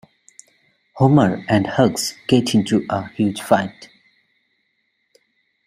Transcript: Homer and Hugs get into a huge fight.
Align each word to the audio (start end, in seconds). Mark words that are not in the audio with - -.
Homer 0.95 1.45
and 1.47 1.67
Hugs 1.67 2.15
get 2.27 2.55
into 2.55 2.83
a 2.89 3.07
huge 3.09 3.39
fight. 3.39 3.89